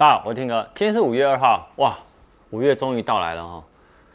[0.00, 1.94] 大家好，我是天哥，今天是五月二号，哇，
[2.48, 3.62] 五月终于到来了哈。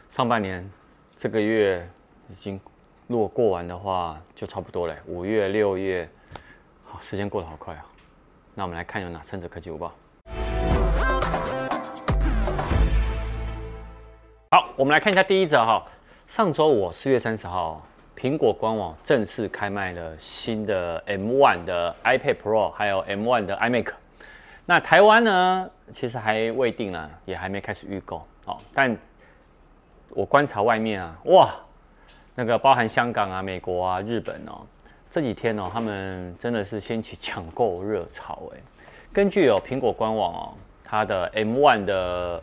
[0.08, 0.68] 上半年
[1.14, 1.88] 这个月
[2.28, 2.60] 已经
[3.06, 4.96] 如果过完的话，就差不多了。
[5.06, 6.10] 五月、六月，
[6.82, 7.86] 好，时间过得好快啊。
[8.52, 9.92] 那我们来看有哪三则科技午报。
[14.50, 15.86] 好，我们来看一下第一则哈。
[16.26, 17.80] 上周五四月三十号，
[18.16, 23.92] 苹果官网正式开卖了新的 M1 的 iPad Pro，还有 M1 的 iMac。
[24.68, 28.58] 那台湾呢，其实还未定啊，也还没开始预购哦。
[28.72, 28.96] 但
[30.10, 31.54] 我观察外面啊，哇，
[32.34, 34.66] 那个包含香港啊、美国啊、日本哦，
[35.10, 38.58] 这几天哦，他们真的是掀起抢购热潮哎。
[39.12, 42.42] 根据有苹果官网哦，它的 M1 的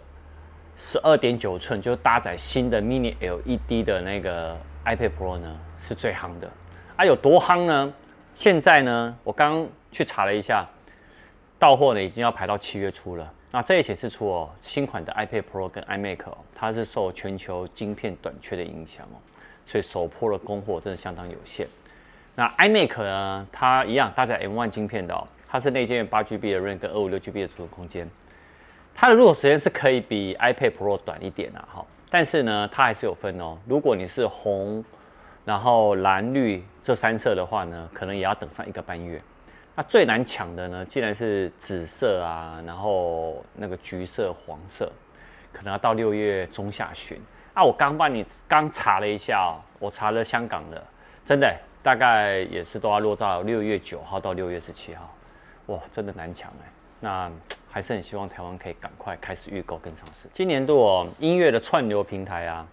[0.75, 6.49] 十二点九寸就搭载新的 Mini LED 的那个 iPad Pro 呢，是最夯的
[6.95, 7.05] 啊。
[7.05, 7.93] 有多夯呢？
[8.33, 10.67] 现在呢，我刚去查了一下。
[11.63, 13.31] 到货呢，已经要排到七月初了。
[13.49, 19.15] 那这也显示出哦，新款的 iPad Pro 跟 iMac 哦，它是受全球晶片短缺的影响哦，
[19.65, 21.65] 所以首波的供货真的相当有限。
[22.35, 28.09] 那 iMac 呢，它一样搭载 M1 晶片的哦，它是内建八 GB 的 RAM 跟二五六 GB 的储存空间，
[28.93, 31.85] 它的入手时间是可以比 iPad Pro 短一点的哈。
[32.09, 33.57] 但是呢，它还是有分哦。
[33.65, 34.83] 如果你是红，
[35.45, 39.21] 然后蓝绿这三色的话呢，可能也要等上一个半月。
[39.75, 44.91] 那最难抢的呢，既然是紫色啊，然后那个橘色、黄色，
[45.51, 47.19] 可能要到六月中下旬
[47.55, 47.63] 啊。
[47.63, 50.83] 我刚帮你刚查了一下哦，我查了香港的，
[51.25, 55.11] 真的大概也是都要落到六月九号到六月十七号，
[55.65, 56.71] 哇，真的难抢哎。
[56.99, 57.31] 那
[57.71, 60.29] 还是很希望台湾可以赶快开始预购跟上市。
[60.31, 62.63] 今年度哦，音乐的串流平台啊，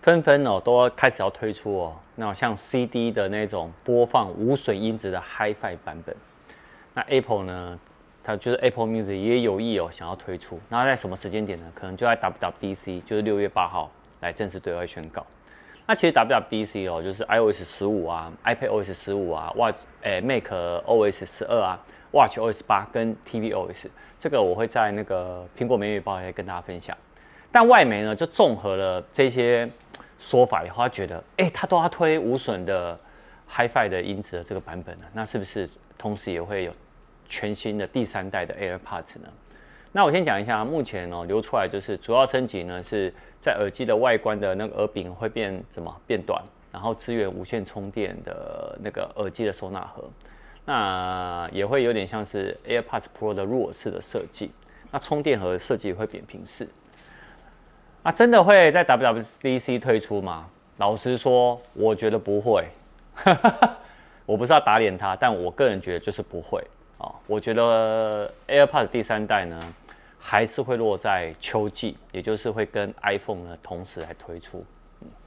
[0.00, 6.16] 纷纷哦都开始要推出哦，那像 CD 的那种播放无损音质的 HiFi 版本。
[6.96, 7.78] 那 Apple 呢，
[8.24, 10.58] 它就是 Apple Music 也有意哦，想要推出。
[10.70, 11.66] 那在什么时间点呢？
[11.74, 13.90] 可能就在 WWDC，就是六月八号
[14.22, 15.24] 来正式对外宣告。
[15.86, 20.50] 那其实 WWDC 哦，就是 iOS 十五啊，iPad OS 十五啊，Watch 诶 Mac
[20.86, 21.78] OS 十二啊
[22.12, 23.88] ，Watch OS 八跟 TV OS，
[24.18, 26.96] 这个我会在那个苹果每月报也跟大家分享。
[27.52, 29.68] 但外媒呢，就综合了这些
[30.18, 32.98] 说法以后，他觉得，哎，他都要推无损的
[33.50, 35.68] HiFi 的音质的这个版本了，那是不是
[35.98, 36.72] 同时也会有？
[37.28, 39.28] 全新的第三代的 AirPods 呢？
[39.92, 50.04] 那我先讲一下，目前哦流出来就是主要升级呢是在耳机的外观的那个耳柄会变什么变短，然后支援无线充电的那个耳机的收纳盒，
[50.66, 54.50] 那也会有点像是 AirPods Pro 的入耳式的设计，
[54.90, 56.68] 那充电盒设计会扁平式。
[58.02, 60.48] 那真的会在 WWDC 推出吗？
[60.76, 62.66] 老实说，我觉得不会。
[64.26, 66.62] 我不是要打脸他，但我个人觉得就是不会。
[66.98, 69.60] 啊，我觉得 AirPods 第三代呢，
[70.18, 74.64] 还是会落在秋季，也就是会跟 iPhone 呢同时来推出，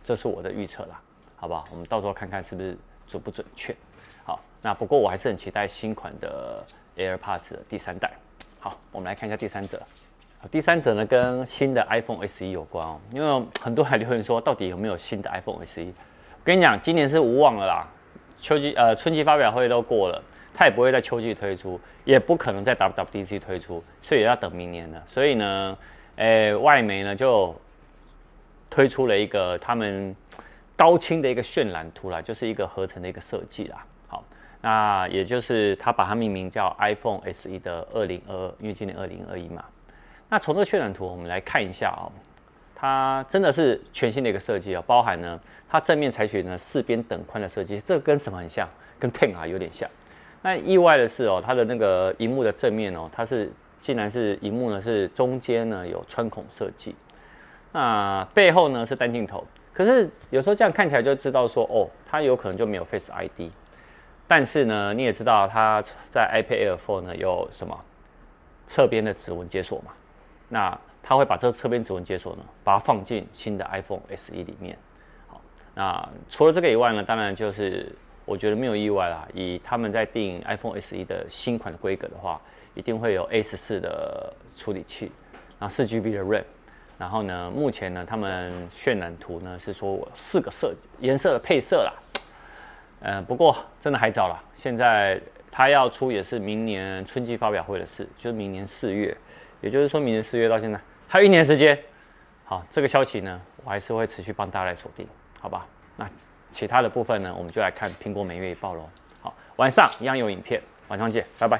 [0.03, 1.00] 这是我的预测啦，
[1.35, 1.68] 好不好？
[1.72, 2.75] 我们到时候看看是不是
[3.07, 3.75] 准不准确。
[4.24, 6.63] 好，那不过我还是很期待新款的
[6.97, 8.12] AirPods 的第三代。
[8.59, 9.81] 好，我们来看一下第三者。
[10.50, 15.84] 第三者呢跟新的 iPhone SE 有关哦，因为很多还留言说到底有没有新的 iPhone SE？
[15.84, 17.88] 我跟你讲，今年是无望了啦，
[18.40, 20.24] 秋季呃春季发表会都过了。
[20.54, 25.02] 它也不会在秋季推出，也不可能在 WWDC 推出，所以要等明年了。
[25.06, 25.78] 所以呢，
[26.18, 27.56] 诶、外媒呢就
[28.70, 30.16] 推出了一个他们
[30.76, 33.86] 高清的一个渲染图啦，就是一个合成的一个设计啦。
[34.08, 34.24] 好，
[34.62, 39.64] 那也就是他把它命名叫 iPhone SE 的二零二，因为今年二零二一嘛。
[40.30, 42.12] 那从这个渲染图我们来看一下哦，
[42.76, 48.68] 它真的是全新的一个设计哦，包含呢，它正面采取呢四边等宽的设计，这个跟什么很像？
[49.00, 49.90] 跟 Ten 啊有点像。
[50.42, 53.52] 那意外的是哦，它的那个荧幕的正面哦，它是
[53.82, 56.96] 竟然是荧幕呢是中间呢有穿孔设计，
[57.74, 59.46] 那背后呢是单镜头。
[59.74, 63.52] 可是有时候这样看起来就知道说哦，它有可能就没有 Face ID。
[64.28, 67.78] 但是呢，你也知道它在 iPad Air 4呢有什么
[68.66, 69.92] 侧边的指纹解锁嘛？
[70.48, 74.78] 那它会把这个侧边指纹解锁呢，把它放进新的 iPhone SE 里面。
[75.28, 75.42] 好，
[75.75, 77.94] 那除了这个以外呢，当然就是。
[78.30, 82.40] 我觉得没有意外啦，以他们在定 iPhone SE 的新款的规格的话，
[82.76, 85.12] 一定会有 A 十四的处理器，
[85.58, 86.44] 然后四 GB 的 RAM，
[87.00, 91.94] 然后呢，目前呢，他们渲染图呢是说我四个色颜色的配色啦，
[93.02, 95.20] 呃，不过真的还早啦，现在
[95.52, 99.18] 它要出也是明年春季发表会的事，就是明年四月，
[99.60, 101.75] 也就是说明年四月到现在还有一年时间，
[102.46, 105.08] 好，这个消息呢，我还是会持续帮大家来锁定，
[105.40, 105.66] 好吧？
[105.98, 106.08] 那。
[106.51, 108.90] 其他的部分呢，我们就来看苹果每月一报喽。
[109.22, 111.60] 好，晚上一样有影片，晚上见，拜拜。